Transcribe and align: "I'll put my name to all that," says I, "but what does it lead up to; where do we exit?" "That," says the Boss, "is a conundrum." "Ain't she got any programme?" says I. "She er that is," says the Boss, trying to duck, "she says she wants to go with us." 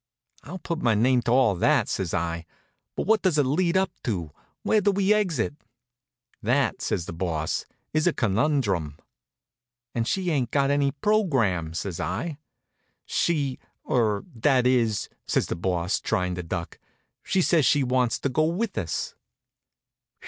"I'll 0.43 0.57
put 0.57 0.79
my 0.81 0.95
name 0.95 1.21
to 1.21 1.31
all 1.31 1.53
that," 1.53 1.87
says 1.87 2.11
I, 2.11 2.47
"but 2.95 3.05
what 3.05 3.21
does 3.21 3.37
it 3.37 3.43
lead 3.43 3.77
up 3.77 3.91
to; 4.05 4.31
where 4.63 4.81
do 4.81 4.89
we 4.89 5.13
exit?" 5.13 5.53
"That," 6.41 6.81
says 6.81 7.05
the 7.05 7.13
Boss, 7.13 7.67
"is 7.93 8.07
a 8.07 8.11
conundrum." 8.13 8.97
"Ain't 9.93 10.07
she 10.07 10.43
got 10.47 10.71
any 10.71 10.89
programme?" 10.91 11.75
says 11.75 11.99
I. 11.99 12.39
"She 13.05 13.59
er 13.87 14.23
that 14.37 14.65
is," 14.65 15.07
says 15.27 15.45
the 15.45 15.55
Boss, 15.55 15.99
trying 16.01 16.33
to 16.33 16.41
duck, 16.41 16.79
"she 17.21 17.43
says 17.43 17.67
she 17.67 17.83
wants 17.83 18.17
to 18.21 18.29
go 18.29 18.45
with 18.45 18.79
us." 18.79 19.13